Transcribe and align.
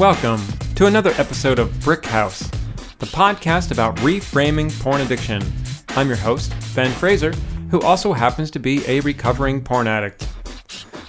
Welcome 0.00 0.40
to 0.76 0.86
another 0.86 1.10
episode 1.18 1.58
of 1.58 1.78
Brick 1.80 2.06
House, 2.06 2.40
the 3.00 3.06
podcast 3.08 3.70
about 3.70 3.96
reframing 3.96 4.72
porn 4.80 5.02
addiction. 5.02 5.42
I'm 5.90 6.08
your 6.08 6.16
host, 6.16 6.54
Ben 6.74 6.90
Fraser, 6.92 7.34
who 7.70 7.82
also 7.82 8.14
happens 8.14 8.50
to 8.52 8.58
be 8.58 8.82
a 8.88 9.00
recovering 9.00 9.62
porn 9.62 9.86
addict. 9.86 10.26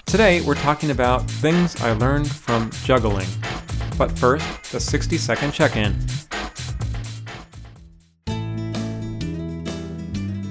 Today, 0.05 0.41
we're 0.41 0.55
talking 0.55 0.91
about 0.91 1.21
things 1.23 1.81
I 1.81 1.93
learned 1.93 2.29
from 2.29 2.69
juggling. 2.83 3.29
But 3.97 4.11
first, 4.11 4.73
the 4.73 4.79
60 4.81 5.17
second 5.17 5.53
check 5.53 5.77
in. 5.77 5.95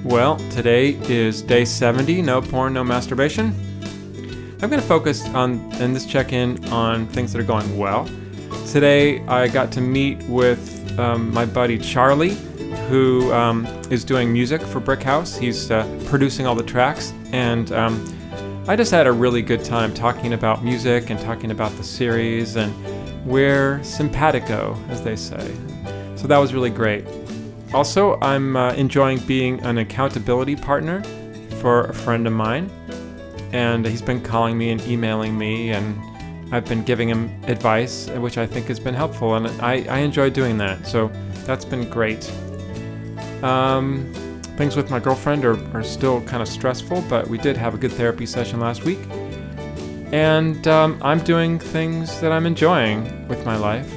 Well, 0.03 0.39
today 0.49 0.99
is 1.11 1.43
day 1.43 1.67
70, 1.67 2.23
no 2.23 2.41
porn, 2.41 2.73
no 2.73 2.85
masturbation. 2.85 3.49
I'm 4.63 4.71
going 4.71 4.81
to 4.81 4.89
focus 4.89 5.27
on 5.29 5.61
in 5.75 5.93
this 5.93 6.07
check-in 6.07 6.65
on 6.71 7.07
things 7.09 7.35
that 7.35 7.39
are 7.39 7.45
going 7.45 7.77
well. 7.77 8.09
Today, 8.71 9.21
I 9.27 9.49
got 9.49 9.73
to 9.73 9.81
meet 9.81 10.23
with 10.25 10.99
um, 10.99 11.33
my 11.33 11.45
buddy 11.45 11.79
Charlie, 11.79 12.35
who 12.89 13.33
um, 13.33 13.67
is 13.91 14.05
doing 14.05 14.33
music 14.33 14.63
for 14.63 14.81
Brick 14.81 15.03
House. 15.03 15.37
He's 15.37 15.71
uh, 15.71 15.87
producing 16.07 16.47
all 16.47 16.55
the 16.55 16.63
tracks, 16.63 17.13
and 17.33 17.73
um, 17.73 18.65
I 18.69 18.77
just 18.77 18.91
had 18.91 19.07
a 19.07 19.13
really 19.13 19.43
good 19.43 19.65
time 19.65 19.95
talking 19.95 20.33
about 20.33 20.65
music 20.65 21.11
and 21.11 21.19
talking 21.21 21.51
about 21.51 21.73
the 21.77 21.85
series 21.85 22.57
and 22.57 22.73
we're 23.27 23.83
simpatico, 23.83 24.77
as 24.89 25.03
they 25.03 25.17
say. 25.17 25.55
So 26.17 26.27
that 26.27 26.39
was 26.39 26.55
really 26.55 26.71
great. 26.71 27.05
Also, 27.75 28.19
I'm 28.21 28.57
uh, 28.57 28.73
enjoying 28.75 29.19
being 29.21 29.61
an 29.61 29.79
accountability 29.79 30.57
partner 30.57 31.03
for 31.61 31.85
a 31.85 31.95
friend 31.95 32.27
of 32.27 32.33
mine 32.33 32.71
and 33.53 33.85
he's 33.87 34.03
been 34.03 34.21
calling 34.21 34.57
me 34.57 34.71
and 34.71 34.81
emailing 34.83 35.37
me, 35.37 35.71
and 35.71 35.99
I've 36.53 36.65
been 36.65 36.83
giving 36.83 37.09
him 37.09 37.31
advice, 37.45 38.09
which 38.11 38.37
I 38.37 38.47
think 38.47 38.67
has 38.67 38.81
been 38.81 38.95
helpful, 38.95 39.35
and 39.37 39.47
I, 39.63 39.85
I 39.89 39.99
enjoy 39.99 40.31
doing 40.31 40.59
that. 40.59 40.87
So 40.87 41.09
that's 41.45 41.65
been 41.65 41.89
great. 41.89 42.31
Um, 43.43 44.13
things 44.57 44.77
with 44.77 44.91
my 44.91 44.99
girlfriend 44.99 45.45
are, 45.45 45.59
are 45.77 45.85
still 45.85 46.21
kind 46.23 46.43
of 46.43 46.49
stressful, 46.49 47.03
but 47.09 47.29
we 47.29 47.39
did 47.39 47.57
have 47.57 47.75
a 47.75 47.79
good 47.79 47.93
therapy 47.93 48.27
session 48.27 48.59
last 48.59 48.85
week. 48.85 48.99
And 50.13 50.67
um, 50.67 50.99
I'm 51.03 51.21
doing 51.21 51.59
things 51.59 52.21
that 52.21 52.33
I'm 52.33 52.47
enjoying 52.47 53.29
with 53.29 53.47
my 53.47 53.57
life, 53.57 53.93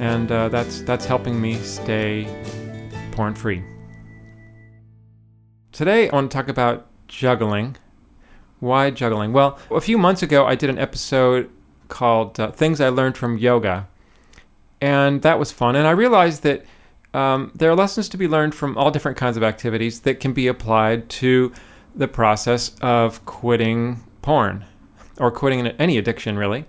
and 0.00 0.32
uh, 0.32 0.48
that's 0.48 0.80
that's 0.82 1.04
helping 1.04 1.38
me 1.38 1.56
stay 1.56 2.26
porn 3.12 3.34
free. 3.34 3.62
Today 5.72 6.08
I 6.08 6.14
want 6.14 6.30
to 6.30 6.34
talk 6.34 6.48
about 6.48 6.86
juggling 7.08 7.76
why 8.60 8.90
juggling? 8.90 9.32
Well, 9.32 9.58
a 9.70 9.80
few 9.80 9.98
months 9.98 10.22
ago, 10.22 10.44
I 10.44 10.54
did 10.54 10.68
an 10.68 10.78
episode 10.78 11.50
called 11.88 12.38
uh, 12.38 12.50
Things 12.50 12.80
I 12.80 12.88
Learned 12.88 13.16
from 13.16 13.38
Yoga. 13.38 13.88
And 14.80 15.22
that 15.22 15.38
was 15.38 15.50
fun. 15.50 15.74
And 15.74 15.86
I 15.86 15.90
realized 15.90 16.42
that 16.44 16.64
um, 17.14 17.50
there 17.54 17.70
are 17.70 17.74
lessons 17.74 18.08
to 18.10 18.16
be 18.16 18.28
learned 18.28 18.54
from 18.54 18.76
all 18.76 18.90
different 18.90 19.16
kinds 19.16 19.36
of 19.36 19.42
activities 19.42 20.00
that 20.00 20.20
can 20.20 20.32
be 20.32 20.46
applied 20.46 21.08
to 21.08 21.52
the 21.94 22.08
process 22.08 22.76
of 22.80 23.24
quitting 23.26 24.04
porn 24.22 24.64
or 25.18 25.30
quitting 25.30 25.66
any 25.66 25.98
addiction, 25.98 26.36
really. 26.36 26.64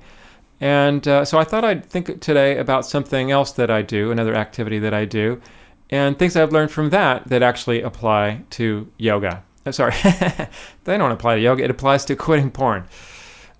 And 0.59 1.07
uh, 1.07 1.23
so 1.23 1.37
I 1.37 1.43
thought 1.43 1.63
I'd 1.63 1.85
think 1.85 2.19
today 2.19 2.57
about 2.57 2.85
something 2.85 3.31
else 3.31 3.51
that 3.53 3.69
I 3.69 3.81
do, 3.81 4.11
another 4.11 4.35
activity 4.35 4.79
that 4.79 4.93
I 4.93 5.05
do, 5.05 5.41
and 5.89 6.17
things 6.17 6.35
I've 6.35 6.51
learned 6.51 6.71
from 6.71 6.89
that 6.89 7.27
that 7.29 7.41
actually 7.41 7.81
apply 7.81 8.43
to 8.51 8.91
yoga. 8.97 9.43
Uh, 9.65 9.71
sorry, 9.71 9.93
they 10.83 10.97
don't 10.97 11.11
apply 11.11 11.35
to 11.35 11.41
yoga. 11.41 11.63
It 11.63 11.69
applies 11.69 12.05
to 12.05 12.15
quitting 12.15 12.51
porn. 12.51 12.85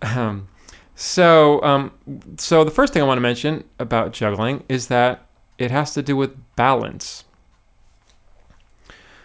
Um, 0.02 0.48
so, 1.00 1.64
um, 1.64 1.94
so 2.38 2.66
the 2.66 2.72
first 2.72 2.92
thing 2.92 3.02
I 3.02 3.06
want 3.06 3.20
to 3.20 3.22
mention 3.22 3.64
about 3.80 4.12
juggling 4.12 4.66
is 4.68 4.88
that 4.88 5.26
it 5.58 5.72
has 5.72 5.94
to 5.94 6.02
do 6.02 6.18
with 6.18 6.36
balance. 6.58 7.24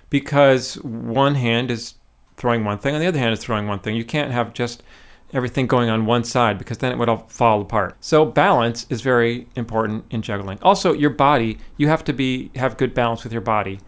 Because 0.09 0.77
one 0.77 1.35
hand 1.35 1.73
is 1.73 1.95
throwing 2.37 2.65
one 2.65 2.79
thing, 2.79 2.95
and 2.95 3.03
the 3.03 3.09
other 3.09 3.19
hand 3.19 3.33
is 3.33 3.41
throwing 3.41 3.67
one 3.67 3.81
thing. 3.81 3.97
You 3.97 4.05
can't 4.05 4.31
have 4.31 4.53
just 4.53 4.85
everything 5.33 5.67
going 5.67 5.91
on 5.91 6.07
one 6.07 6.23
side 6.23 6.59
because 6.59 6.79
then 6.79 6.93
it 6.93 6.99
would 6.99 7.09
all 7.09 7.27
fall 7.27 7.63
apart. 7.63 7.97
So 7.99 8.25
balance 8.25 8.87
is 8.89 9.01
very 9.01 9.49
important 9.57 10.05
in 10.11 10.23
juggling. 10.23 10.61
Also, 10.63 10.93
your 10.93 11.11
body, 11.11 11.59
you 11.77 11.89
have 11.89 12.05
to 12.05 12.13
be 12.13 12.53
have 12.55 12.77
good 12.77 12.95
balance 12.95 13.25
with 13.25 13.33
your 13.33 13.43
body. 13.43 13.81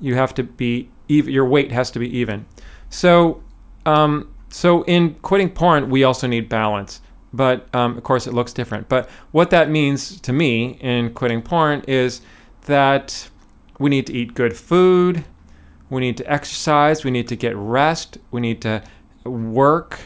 You 0.00 0.16
have 0.16 0.34
to 0.34 0.42
be 0.42 0.90
even, 1.06 1.32
your 1.32 1.46
weight 1.46 1.70
has 1.70 1.92
to 1.92 2.00
be 2.00 2.18
even. 2.18 2.46
So, 2.90 3.44
um, 3.86 4.34
so 4.48 4.82
in 4.86 5.14
quitting 5.22 5.50
porn, 5.50 5.88
we 5.88 6.02
also 6.02 6.26
need 6.26 6.48
balance. 6.48 7.00
But 7.32 7.72
um, 7.74 7.96
of 7.96 8.02
course, 8.02 8.26
it 8.26 8.32
looks 8.32 8.52
different. 8.52 8.88
But 8.88 9.08
what 9.32 9.50
that 9.50 9.70
means 9.70 10.20
to 10.20 10.32
me 10.32 10.78
in 10.80 11.12
quitting 11.12 11.42
porn 11.42 11.84
is 11.86 12.20
that 12.66 13.28
we 13.78 13.90
need 13.90 14.06
to 14.06 14.12
eat 14.12 14.34
good 14.34 14.56
food, 14.56 15.24
we 15.90 16.00
need 16.00 16.16
to 16.18 16.30
exercise, 16.30 17.04
we 17.04 17.10
need 17.10 17.28
to 17.28 17.36
get 17.36 17.56
rest, 17.56 18.18
we 18.30 18.40
need 18.40 18.60
to 18.62 18.82
work, 19.24 20.00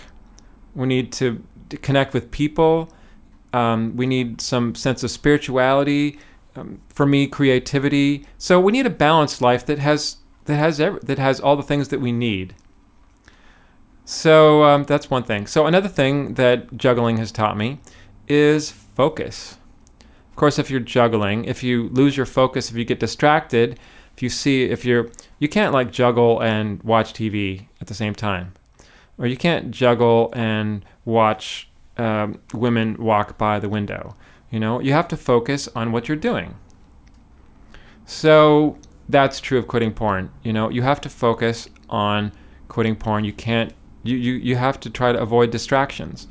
we 0.74 0.86
need 0.86 1.12
to 1.12 1.42
connect 1.80 2.12
with 2.12 2.30
people, 2.30 2.92
um, 3.52 3.96
we 3.96 4.06
need 4.06 4.40
some 4.40 4.74
sense 4.74 5.02
of 5.02 5.10
spirituality. 5.10 6.18
Um, 6.54 6.82
for 6.90 7.06
me, 7.06 7.26
creativity. 7.28 8.26
So 8.36 8.60
we 8.60 8.72
need 8.72 8.84
a 8.84 8.90
balanced 8.90 9.40
life 9.40 9.64
that 9.64 9.78
has 9.78 10.18
that 10.44 10.56
has 10.56 10.76
that 10.76 11.18
has 11.18 11.40
all 11.40 11.56
the 11.56 11.62
things 11.62 11.88
that 11.88 11.98
we 11.98 12.12
need. 12.12 12.54
So 14.04 14.64
um, 14.64 14.84
that's 14.84 15.10
one 15.10 15.22
thing. 15.22 15.46
So 15.46 15.66
another 15.66 15.88
thing 15.88 16.34
that 16.34 16.76
juggling 16.76 17.18
has 17.18 17.30
taught 17.30 17.56
me 17.56 17.80
is 18.28 18.70
focus. 18.70 19.58
Of 20.00 20.36
course, 20.36 20.58
if 20.58 20.70
you're 20.70 20.80
juggling, 20.80 21.44
if 21.44 21.62
you 21.62 21.88
lose 21.90 22.16
your 22.16 22.26
focus, 22.26 22.70
if 22.70 22.76
you 22.76 22.84
get 22.84 22.98
distracted, 22.98 23.78
if 24.16 24.22
you 24.22 24.28
see, 24.28 24.64
if 24.64 24.84
you're, 24.84 25.10
you 25.38 25.48
can't 25.48 25.72
like 25.72 25.92
juggle 25.92 26.40
and 26.40 26.82
watch 26.82 27.12
TV 27.12 27.66
at 27.80 27.86
the 27.86 27.94
same 27.94 28.14
time, 28.14 28.54
or 29.18 29.26
you 29.26 29.36
can't 29.36 29.70
juggle 29.70 30.32
and 30.34 30.84
watch 31.04 31.68
um, 31.96 32.40
women 32.52 32.96
walk 32.98 33.38
by 33.38 33.58
the 33.58 33.68
window. 33.68 34.16
You 34.50 34.60
know, 34.60 34.80
you 34.80 34.92
have 34.92 35.08
to 35.08 35.16
focus 35.16 35.68
on 35.74 35.92
what 35.92 36.08
you're 36.08 36.16
doing. 36.16 36.56
So 38.04 38.78
that's 39.08 39.40
true 39.40 39.58
of 39.58 39.68
quitting 39.68 39.92
porn. 39.92 40.30
You 40.42 40.52
know, 40.52 40.70
you 40.70 40.82
have 40.82 41.00
to 41.02 41.08
focus 41.08 41.68
on 41.88 42.32
quitting 42.68 42.96
porn. 42.96 43.24
You 43.24 43.32
can't 43.32 43.72
you, 44.02 44.16
you, 44.16 44.32
you 44.34 44.56
have 44.56 44.80
to 44.80 44.90
try 44.90 45.12
to 45.12 45.20
avoid 45.20 45.50
distractions. 45.50 46.26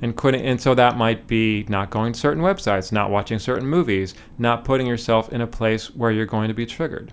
And 0.00 0.18
and 0.24 0.60
so 0.60 0.74
that 0.74 0.96
might 0.96 1.28
be 1.28 1.64
not 1.68 1.90
going 1.90 2.12
to 2.12 2.18
certain 2.18 2.42
websites, 2.42 2.90
not 2.90 3.10
watching 3.10 3.38
certain 3.38 3.68
movies, 3.68 4.14
not 4.36 4.64
putting 4.64 4.86
yourself 4.86 5.32
in 5.32 5.40
a 5.40 5.46
place 5.46 5.94
where 5.94 6.10
you're 6.10 6.26
going 6.26 6.48
to 6.48 6.54
be 6.54 6.66
triggered. 6.66 7.12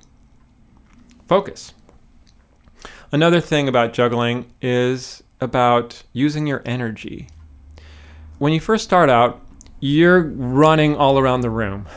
Focus. 1.28 1.74
Another 3.12 3.40
thing 3.40 3.68
about 3.68 3.94
juggling 3.94 4.52
is 4.60 5.22
about 5.40 6.02
using 6.14 6.48
your 6.48 6.64
energy. 6.66 7.30
When 8.40 8.54
you 8.54 8.60
first 8.60 8.84
start 8.84 9.10
out, 9.10 9.42
you're 9.80 10.24
running 10.24 10.96
all 10.96 11.20
around 11.20 11.42
the 11.42 11.50
room. 11.52 11.88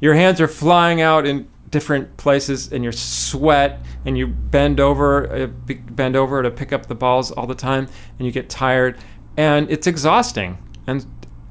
Your 0.00 0.14
hands 0.14 0.40
are 0.40 0.48
flying 0.48 1.00
out 1.00 1.26
in 1.26 1.48
different 1.72 2.16
places 2.18 2.72
and 2.72 2.84
you 2.84 2.92
sweat 2.92 3.80
and 4.04 4.16
you 4.16 4.28
bend 4.28 4.78
over 4.78 5.28
uh, 5.32 5.46
bend 5.90 6.14
over 6.14 6.42
to 6.42 6.50
pick 6.50 6.72
up 6.72 6.86
the 6.86 6.94
balls 6.94 7.32
all 7.32 7.46
the 7.46 7.56
time 7.56 7.88
and 8.18 8.26
you 8.26 8.30
get 8.30 8.48
tired. 8.48 8.96
And 9.36 9.68
it's 9.68 9.88
exhausting. 9.88 10.58
And 10.86 11.04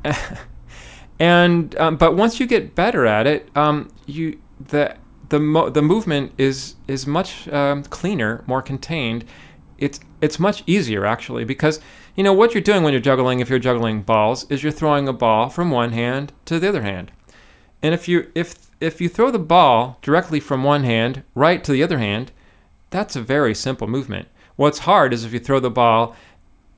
and 1.19 1.75
um, 1.77 1.97
but 1.97 2.15
once 2.15 2.39
you 2.39 2.45
get 2.45 2.73
better 2.73 3.05
at 3.05 3.27
it 3.27 3.49
um, 3.57 3.89
you 4.05 4.39
the 4.69 4.95
the 5.29 5.39
mo- 5.39 5.69
the 5.69 5.81
movement 5.81 6.31
is 6.37 6.75
is 6.87 7.05
much 7.05 7.47
um, 7.49 7.83
cleaner 7.83 8.43
more 8.47 8.61
contained. 8.61 9.25
It's 9.77 9.99
it's 10.21 10.39
much 10.39 10.63
easier 10.67 11.05
actually 11.05 11.43
because 11.43 11.79
you 12.15 12.23
know 12.23 12.33
what 12.33 12.53
you're 12.53 12.61
doing 12.61 12.83
when 12.83 12.93
you're 12.93 13.01
juggling 13.01 13.39
if 13.39 13.49
you're 13.49 13.59
juggling 13.59 14.03
balls 14.03 14.45
is 14.49 14.61
you're 14.61 14.71
throwing 14.71 15.07
a 15.07 15.13
ball 15.13 15.49
from 15.49 15.71
one 15.71 15.91
hand 15.91 16.33
to 16.45 16.59
the 16.59 16.69
other 16.69 16.83
hand 16.83 17.11
and 17.81 17.93
if 17.93 18.07
you 18.07 18.31
if 18.35 18.55
if 18.79 18.99
you 18.99 19.09
throw 19.09 19.31
the 19.31 19.39
ball 19.39 19.97
directly 20.01 20.39
from 20.39 20.63
one 20.63 20.83
hand 20.83 21.23
right 21.35 21.63
to 21.63 21.71
the 21.71 21.83
other 21.83 21.99
hand, 21.99 22.31
that's 22.89 23.15
a 23.15 23.21
very 23.21 23.53
simple 23.53 23.87
movement. 23.87 24.27
What's 24.55 24.79
hard 24.79 25.13
is 25.13 25.23
if 25.23 25.33
you 25.33 25.39
throw 25.39 25.59
the 25.59 25.69
ball 25.69 26.15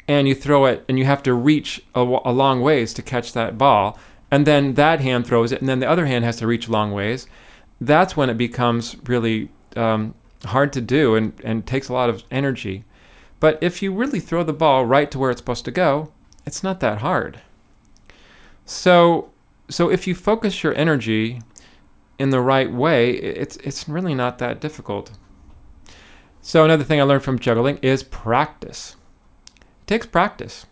and 0.08 0.28
you 0.28 0.36
throw 0.36 0.66
it 0.66 0.84
and 0.88 1.00
you 1.00 1.06
have 1.06 1.24
to 1.24 1.34
reach 1.34 1.82
a, 1.96 2.02
a 2.02 2.32
long 2.32 2.62
ways 2.62 2.94
to 2.94 3.02
catch 3.02 3.34
that 3.34 3.58
ball, 3.58 3.98
and 4.30 4.46
then 4.46 4.76
that 4.76 5.02
hand 5.02 5.26
throws 5.26 5.52
it, 5.52 5.60
and 5.60 5.70
then 5.70 5.80
the 5.80 5.90
other 5.90 6.06
hand 6.06 6.26
has 6.26 6.38
to 6.38 6.48
reach 6.48 6.68
a 6.68 6.72
long 6.72 6.92
ways. 6.92 7.28
That's 7.80 8.16
when 8.16 8.30
it 8.30 8.38
becomes 8.38 8.96
really 9.06 9.50
um, 9.76 10.14
hard 10.46 10.74
to 10.74 10.82
do 10.82 11.16
and, 11.16 11.34
and 11.44 11.66
takes 11.66 11.90
a 11.90 11.94
lot 11.94 12.10
of 12.10 12.24
energy. 12.32 12.84
But 13.40 13.58
if 13.62 13.82
you 13.82 13.94
really 13.94 14.20
throw 14.20 14.44
the 14.44 14.54
ball 14.54 14.86
right 14.86 15.12
to 15.12 15.20
where 15.20 15.32
it's 15.32 15.40
supposed 15.40 15.66
to 15.66 15.72
go, 15.72 16.12
it's 16.46 16.64
not 16.64 16.80
that 16.80 17.00
hard. 17.00 17.42
So, 18.66 19.33
so 19.70 19.90
if 19.90 20.08
you 20.08 20.16
focus 20.16 20.64
your 20.64 20.76
energy 20.76 21.42
in 22.20 22.30
the 22.30 22.42
right 22.42 22.72
way, 22.72 23.12
it's 23.12 23.58
it's 23.58 23.88
really 23.88 24.14
not 24.14 24.38
that 24.40 24.62
difficult. 24.62 25.12
So 26.42 26.66
another 26.66 26.84
thing 26.84 27.00
I 27.00 27.04
learned 27.04 27.24
from 27.24 27.40
juggling 27.40 27.78
is 27.82 28.04
practice. 28.04 28.96
It 29.56 29.88
takes 29.88 30.06
practice 30.06 30.66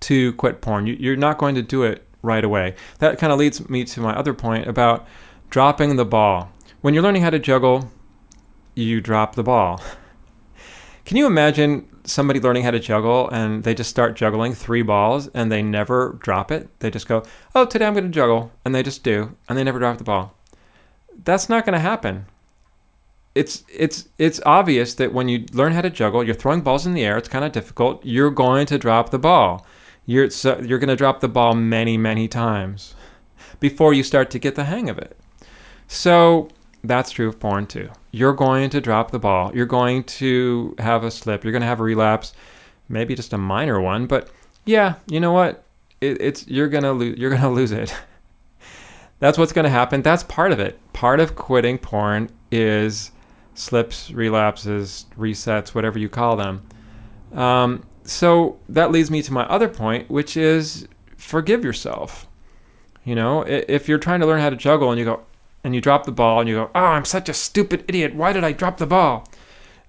to 0.00 0.34
quit 0.34 0.60
porn. 0.60 0.86
You, 0.86 0.94
you're 0.94 1.16
not 1.16 1.38
going 1.38 1.54
to 1.54 1.62
do 1.62 1.82
it 1.82 2.06
right 2.22 2.44
away. 2.44 2.74
That 2.98 3.18
kind 3.18 3.32
of 3.32 3.38
leads 3.38 3.68
me 3.68 3.84
to 3.84 4.00
my 4.00 4.14
other 4.14 4.34
point 4.34 4.68
about 4.68 5.06
dropping 5.50 5.96
the 5.96 6.04
ball. 6.04 6.50
When 6.82 6.92
you're 6.92 7.02
learning 7.02 7.22
how 7.22 7.30
to 7.30 7.38
juggle, 7.38 7.90
you 8.74 9.00
drop 9.00 9.34
the 9.34 9.42
ball. 9.42 9.82
Can 11.04 11.18
you 11.18 11.26
imagine 11.26 11.88
somebody 12.04 12.40
learning 12.40 12.64
how 12.64 12.70
to 12.70 12.80
juggle 12.80 13.28
and 13.30 13.62
they 13.62 13.74
just 13.74 13.90
start 13.90 14.16
juggling 14.16 14.54
three 14.54 14.82
balls 14.82 15.28
and 15.28 15.52
they 15.52 15.62
never 15.62 16.18
drop 16.20 16.50
it? 16.50 16.68
They 16.80 16.90
just 16.90 17.06
go, 17.06 17.22
Oh, 17.54 17.66
today 17.66 17.86
I'm 17.86 17.92
going 17.92 18.04
to 18.04 18.10
juggle. 18.10 18.52
And 18.64 18.74
they 18.74 18.82
just 18.82 19.04
do. 19.04 19.36
And 19.48 19.58
they 19.58 19.64
never 19.64 19.78
drop 19.78 19.98
the 19.98 20.04
ball. 20.04 20.34
That's 21.24 21.48
not 21.48 21.64
going 21.64 21.74
to 21.74 21.78
happen. 21.78 22.26
It's, 23.34 23.64
it's, 23.68 24.08
it's 24.16 24.40
obvious 24.46 24.94
that 24.94 25.12
when 25.12 25.28
you 25.28 25.44
learn 25.52 25.72
how 25.72 25.82
to 25.82 25.90
juggle, 25.90 26.24
you're 26.24 26.34
throwing 26.34 26.62
balls 26.62 26.86
in 26.86 26.94
the 26.94 27.04
air. 27.04 27.18
It's 27.18 27.28
kind 27.28 27.44
of 27.44 27.52
difficult. 27.52 28.04
You're 28.04 28.30
going 28.30 28.66
to 28.66 28.78
drop 28.78 29.10
the 29.10 29.18
ball. 29.18 29.66
You're, 30.06 30.30
so, 30.30 30.60
you're 30.60 30.78
going 30.78 30.88
to 30.88 30.96
drop 30.96 31.20
the 31.20 31.28
ball 31.28 31.54
many, 31.54 31.96
many 31.96 32.28
times 32.28 32.94
before 33.60 33.92
you 33.92 34.02
start 34.02 34.30
to 34.30 34.38
get 34.38 34.54
the 34.54 34.64
hang 34.64 34.88
of 34.88 34.98
it. 34.98 35.18
So 35.88 36.48
that's 36.84 37.10
true 37.10 37.28
of 37.28 37.40
porn 37.40 37.66
too. 37.66 37.88
You're 38.12 38.34
going 38.34 38.70
to 38.70 38.80
drop 38.80 39.10
the 39.10 39.18
ball. 39.18 39.50
You're 39.54 39.66
going 39.66 40.04
to 40.04 40.74
have 40.78 41.02
a 41.02 41.10
slip. 41.10 41.42
You're 41.42 41.52
going 41.52 41.62
to 41.62 41.66
have 41.66 41.80
a 41.80 41.84
relapse, 41.84 42.34
maybe 42.88 43.14
just 43.14 43.32
a 43.32 43.38
minor 43.38 43.80
one. 43.80 44.06
But 44.06 44.30
yeah, 44.64 44.94
you 45.06 45.18
know 45.18 45.32
what? 45.32 45.64
It, 46.00 46.20
it's 46.20 46.46
you're 46.46 46.68
gonna 46.68 46.92
lose. 46.92 47.18
You're 47.18 47.30
gonna 47.30 47.50
lose 47.50 47.72
it. 47.72 47.94
that's 49.18 49.38
what's 49.38 49.52
going 49.52 49.64
to 49.64 49.70
happen. 49.70 50.02
That's 50.02 50.22
part 50.22 50.52
of 50.52 50.60
it. 50.60 50.78
Part 50.92 51.20
of 51.20 51.34
quitting 51.34 51.78
porn 51.78 52.30
is 52.50 53.10
slips, 53.54 54.10
relapses, 54.10 55.06
resets, 55.18 55.74
whatever 55.74 55.98
you 55.98 56.08
call 56.08 56.36
them. 56.36 56.66
Um, 57.32 57.86
so 58.04 58.58
that 58.68 58.90
leads 58.90 59.10
me 59.10 59.22
to 59.22 59.32
my 59.32 59.44
other 59.44 59.68
point, 59.68 60.10
which 60.10 60.36
is 60.36 60.86
forgive 61.16 61.64
yourself. 61.64 62.26
You 63.04 63.14
know, 63.14 63.42
if 63.42 63.88
you're 63.88 63.98
trying 63.98 64.20
to 64.20 64.26
learn 64.26 64.40
how 64.40 64.50
to 64.50 64.56
juggle 64.56 64.90
and 64.90 64.98
you 64.98 65.04
go, 65.04 65.22
and 65.64 65.74
you 65.74 65.80
drop 65.80 66.04
the 66.04 66.12
ball 66.12 66.40
and 66.40 66.48
you 66.48 66.54
go, 66.56 66.70
"Oh, 66.74 66.84
I'm 66.84 67.06
such 67.06 67.28
a 67.28 67.34
stupid 67.34 67.84
idiot. 67.88 68.14
Why 68.14 68.32
did 68.32 68.44
I 68.44 68.52
drop 68.52 68.76
the 68.76 68.86
ball?" 68.86 69.26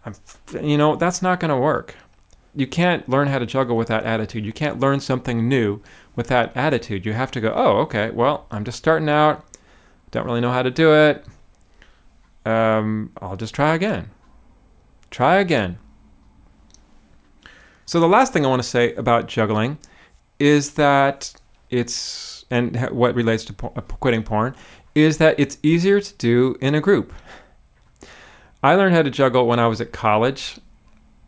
I'm, 0.06 0.16
you 0.62 0.78
know, 0.78 0.96
that's 0.96 1.22
not 1.22 1.40
going 1.40 1.50
to 1.50 1.58
work. 1.58 1.96
You 2.56 2.66
can't 2.66 3.08
learn 3.10 3.28
how 3.28 3.40
to 3.40 3.46
juggle 3.46 3.76
with 3.76 3.90
that 3.90 4.06
attitude. 4.06 4.46
You 4.46 4.54
can't 4.54 4.80
learn 4.80 5.02
something 5.02 5.50
new 5.50 5.82
with 6.16 6.28
that 6.28 6.56
attitude. 6.56 7.06
You 7.06 7.14
have 7.14 7.32
to 7.32 7.42
go, 7.42 7.54
"Oh, 7.54 7.78
okay. 7.82 8.10
Well, 8.12 8.48
I'm 8.50 8.64
just 8.64 8.78
starting 8.78 9.10
out. 9.10 9.46
Don't 10.12 10.26
really 10.26 10.42
know 10.42 10.52
how 10.52 10.64
to 10.64 10.72
do 10.72 10.94
it. 10.94 11.26
Um, 12.46 13.12
I'll 13.22 13.36
just 13.36 13.54
try 13.54 13.76
again. 13.76 14.10
Try 15.12 15.36
again." 15.36 15.78
So 17.86 18.00
the 18.00 18.08
last 18.08 18.34
thing 18.34 18.46
I 18.46 18.50
want 18.50 18.64
to 18.64 18.68
say 18.68 18.94
about 18.96 19.28
juggling 19.28 19.78
is 20.40 20.72
that 20.72 21.34
it's 21.70 22.46
and 22.52 22.76
what 22.92 23.16
relates 23.16 23.44
to 23.46 23.54
po- 23.54 23.70
quitting 24.00 24.24
porn 24.24 24.56
is 24.96 25.18
that 25.18 25.38
it's 25.38 25.58
easier 25.62 26.00
to 26.00 26.14
do 26.16 26.58
in 26.62 26.74
a 26.74 26.82
group. 26.82 27.14
I 28.64 28.76
learned 28.76 28.96
how 28.96 29.04
to 29.04 29.12
juggle 29.12 29.46
when 29.46 29.60
I 29.60 29.68
was 29.68 29.82
at 29.82 29.92
college, 29.92 30.58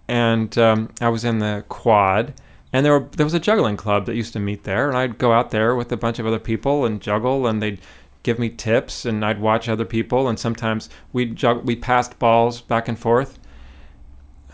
and 0.07 0.57
um, 0.57 0.89
I 1.01 1.09
was 1.09 1.23
in 1.25 1.39
the 1.39 1.65
quad, 1.69 2.33
and 2.73 2.85
there 2.85 2.97
were, 2.97 3.07
there 3.15 3.25
was 3.25 3.33
a 3.33 3.39
juggling 3.39 3.77
club 3.77 4.05
that 4.05 4.15
used 4.15 4.33
to 4.33 4.39
meet 4.39 4.63
there, 4.63 4.87
and 4.87 4.97
I'd 4.97 5.17
go 5.17 5.33
out 5.33 5.51
there 5.51 5.75
with 5.75 5.91
a 5.91 5.97
bunch 5.97 6.17
of 6.17 6.25
other 6.25 6.39
people 6.39 6.85
and 6.85 7.01
juggle, 7.01 7.45
and 7.45 7.61
they'd 7.61 7.79
give 8.23 8.39
me 8.39 8.49
tips, 8.49 9.05
and 9.05 9.23
I'd 9.23 9.39
watch 9.39 9.69
other 9.69 9.85
people, 9.85 10.27
and 10.27 10.39
sometimes 10.39 10.89
we 11.13 11.35
we 11.63 11.75
passed 11.75 12.17
balls 12.17 12.61
back 12.61 12.87
and 12.87 12.97
forth. 12.97 13.37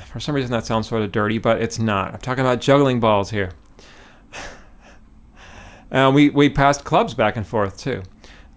For 0.06 0.20
some 0.20 0.36
reason, 0.36 0.52
that 0.52 0.66
sounds 0.66 0.88
sort 0.88 1.04
of 1.04 1.12
dirty, 1.12 1.38
but 1.38 1.62
it's 1.62 1.80
not. 1.80 2.14
I'm 2.14 2.20
talking 2.20 2.44
about 2.44 2.60
juggling 2.60 3.00
balls 3.00 3.30
here. 3.30 3.52
and 5.92 6.14
we 6.14 6.30
we 6.30 6.50
passed 6.50 6.84
clubs 6.84 7.14
back 7.14 7.38
and 7.38 7.48
forth 7.48 7.78
too. 7.78 8.04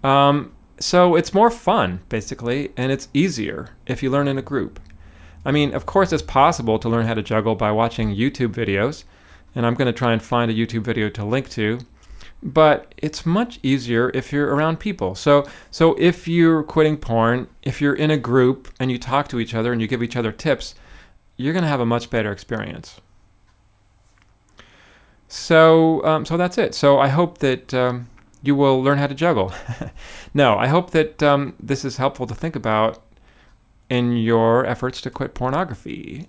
Um, 0.07 0.53
so 0.79 1.15
it's 1.15 1.33
more 1.33 1.51
fun, 1.51 1.99
basically, 2.07 2.71
and 2.77 2.93
it's 2.93 3.09
easier 3.13 3.71
if 3.85 4.01
you 4.01 4.09
learn 4.09 4.29
in 4.29 4.37
a 4.37 4.41
group. 4.41 4.79
I 5.43 5.51
mean, 5.51 5.73
of 5.73 5.85
course, 5.85 6.13
it's 6.13 6.23
possible 6.23 6.79
to 6.79 6.87
learn 6.87 7.05
how 7.05 7.13
to 7.13 7.21
juggle 7.21 7.55
by 7.55 7.71
watching 7.71 8.15
YouTube 8.15 8.53
videos, 8.53 9.03
and 9.53 9.65
I'm 9.65 9.73
going 9.73 9.87
to 9.87 9.97
try 9.97 10.13
and 10.13 10.23
find 10.23 10.49
a 10.49 10.53
YouTube 10.53 10.83
video 10.83 11.09
to 11.09 11.25
link 11.25 11.49
to. 11.51 11.79
But 12.41 12.93
it's 12.97 13.25
much 13.25 13.59
easier 13.63 14.09
if 14.13 14.31
you're 14.31 14.55
around 14.55 14.79
people. 14.79 15.13
So, 15.13 15.45
so 15.71 15.93
if 15.95 16.25
you're 16.25 16.63
quitting 16.63 16.95
porn, 16.95 17.47
if 17.63 17.81
you're 17.81 17.95
in 17.95 18.11
a 18.11 18.17
group 18.17 18.69
and 18.79 18.89
you 18.89 18.97
talk 18.97 19.27
to 19.29 19.39
each 19.39 19.53
other 19.53 19.73
and 19.73 19.81
you 19.81 19.87
give 19.87 20.03
each 20.03 20.15
other 20.15 20.31
tips, 20.31 20.75
you're 21.35 21.53
going 21.53 21.63
to 21.63 21.69
have 21.69 21.81
a 21.81 21.85
much 21.85 22.09
better 22.09 22.31
experience. 22.31 23.01
So, 25.27 26.01
um, 26.05 26.25
so 26.25 26.37
that's 26.37 26.57
it. 26.57 26.73
So 26.73 26.97
I 26.97 27.09
hope 27.09 27.39
that. 27.39 27.73
Um, 27.73 28.07
you 28.43 28.55
will 28.55 28.81
learn 28.81 28.97
how 28.97 29.07
to 29.07 29.15
juggle. 29.15 29.53
no, 30.33 30.57
I 30.57 30.67
hope 30.67 30.91
that 30.91 31.21
um, 31.23 31.55
this 31.59 31.83
is 31.83 31.97
helpful 31.97 32.27
to 32.27 32.35
think 32.35 32.55
about 32.55 33.01
in 33.89 34.17
your 34.17 34.65
efforts 34.65 35.01
to 35.01 35.09
quit 35.09 35.33
pornography. 35.33 36.27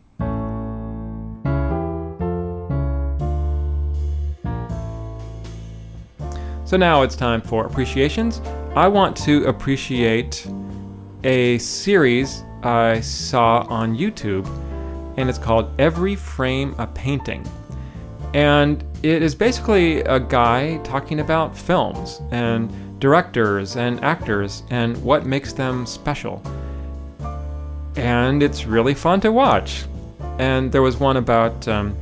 So 6.64 6.76
now 6.76 7.02
it's 7.02 7.16
time 7.16 7.40
for 7.40 7.64
appreciations. 7.64 8.42
I 8.76 8.88
want 8.88 9.16
to 9.24 9.46
appreciate 9.46 10.46
a 11.24 11.56
series 11.58 12.44
I 12.62 13.00
saw 13.00 13.66
on 13.70 13.96
YouTube, 13.96 14.46
and 15.16 15.30
it's 15.30 15.38
called 15.38 15.70
Every 15.80 16.14
Frame 16.14 16.74
a 16.78 16.86
Painting. 16.86 17.42
And 18.34 18.84
it 19.02 19.22
is 19.22 19.34
basically 19.34 20.00
a 20.00 20.20
guy 20.20 20.78
talking 20.78 21.20
about 21.20 21.56
films 21.56 22.20
and 22.30 23.00
directors 23.00 23.76
and 23.76 24.02
actors 24.04 24.64
and 24.70 25.02
what 25.02 25.24
makes 25.24 25.52
them 25.52 25.86
special. 25.86 26.42
And 27.96 28.42
it's 28.42 28.64
really 28.66 28.94
fun 28.94 29.20
to 29.22 29.32
watch. 29.32 29.84
And 30.38 30.70
there 30.70 30.82
was 30.82 30.98
one 30.98 31.16
about 31.16 31.66
um, 31.66 31.96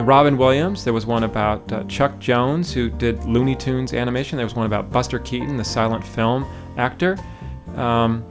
Robin 0.00 0.36
Williams. 0.36 0.84
There 0.84 0.92
was 0.92 1.04
one 1.04 1.24
about 1.24 1.70
uh, 1.72 1.84
Chuck 1.84 2.18
Jones, 2.18 2.72
who 2.72 2.88
did 2.88 3.22
Looney 3.24 3.54
Tunes 3.54 3.92
animation. 3.92 4.36
There 4.36 4.46
was 4.46 4.54
one 4.54 4.66
about 4.66 4.90
Buster 4.90 5.18
Keaton, 5.18 5.56
the 5.56 5.64
silent 5.64 6.04
film 6.04 6.46
actor. 6.76 7.18
Um, 7.76 8.24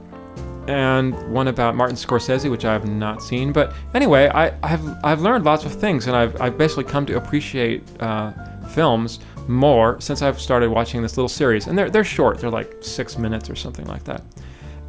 and 0.68 1.14
one 1.32 1.48
about 1.48 1.74
Martin 1.74 1.96
Scorsese, 1.96 2.50
which 2.50 2.64
I 2.64 2.72
have 2.72 2.88
not 2.88 3.22
seen. 3.22 3.52
But 3.52 3.74
anyway, 3.94 4.28
I, 4.28 4.50
have 4.66 4.98
I've 5.04 5.20
learned 5.20 5.44
lots 5.44 5.64
of 5.64 5.72
things, 5.72 6.06
and 6.06 6.16
I've, 6.16 6.40
I've 6.40 6.58
basically 6.58 6.84
come 6.84 7.06
to 7.06 7.16
appreciate 7.16 7.82
uh, 8.00 8.32
films 8.68 9.20
more 9.48 10.00
since 10.00 10.22
I've 10.22 10.40
started 10.40 10.70
watching 10.70 11.02
this 11.02 11.16
little 11.16 11.28
series. 11.28 11.66
And 11.66 11.76
they're, 11.76 11.90
they're 11.90 12.04
short, 12.04 12.38
they're 12.38 12.50
like 12.50 12.76
six 12.80 13.18
minutes 13.18 13.50
or 13.50 13.56
something 13.56 13.86
like 13.86 14.04
that. 14.04 14.22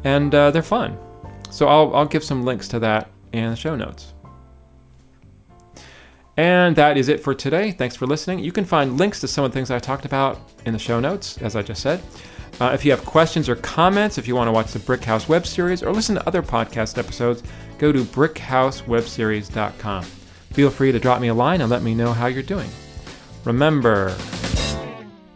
And 0.04 0.34
uh, 0.34 0.50
they're 0.50 0.62
fun. 0.62 0.98
So 1.50 1.68
I'll, 1.68 1.94
I'll 1.94 2.06
give 2.06 2.24
some 2.24 2.44
links 2.44 2.68
to 2.68 2.78
that 2.80 3.10
in 3.32 3.50
the 3.50 3.56
show 3.56 3.76
notes. 3.76 4.14
And 6.36 6.74
that 6.76 6.96
is 6.96 7.08
it 7.08 7.20
for 7.20 7.34
today. 7.34 7.72
Thanks 7.72 7.94
for 7.94 8.06
listening. 8.06 8.38
You 8.38 8.52
can 8.52 8.64
find 8.64 8.96
links 8.96 9.20
to 9.20 9.28
some 9.28 9.44
of 9.44 9.50
the 9.52 9.54
things 9.54 9.70
I 9.70 9.78
talked 9.78 10.06
about 10.06 10.40
in 10.64 10.72
the 10.72 10.78
show 10.78 10.98
notes, 10.98 11.36
as 11.38 11.56
I 11.56 11.62
just 11.62 11.82
said. 11.82 12.00
Uh, 12.62 12.72
if 12.72 12.84
you 12.84 12.92
have 12.92 13.04
questions 13.04 13.48
or 13.48 13.56
comments, 13.56 14.18
if 14.18 14.28
you 14.28 14.36
want 14.36 14.46
to 14.46 14.52
watch 14.52 14.70
the 14.70 14.78
Brickhouse 14.78 15.26
web 15.26 15.44
series 15.44 15.82
or 15.82 15.92
listen 15.92 16.14
to 16.14 16.24
other 16.28 16.44
podcast 16.44 16.96
episodes, 16.96 17.42
go 17.78 17.90
to 17.90 18.04
brickhousewebseries.com. 18.04 20.04
Feel 20.04 20.70
free 20.70 20.92
to 20.92 21.00
drop 21.00 21.20
me 21.20 21.26
a 21.26 21.34
line 21.34 21.60
and 21.60 21.68
let 21.68 21.82
me 21.82 21.92
know 21.92 22.12
how 22.12 22.26
you're 22.26 22.40
doing. 22.40 22.70
Remember, 23.44 24.10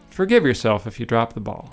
forgive 0.09 0.45
yourself 0.45 0.87
if 0.87 1.01
you 1.01 1.07
drop 1.07 1.33
the 1.33 1.41
ball. 1.41 1.69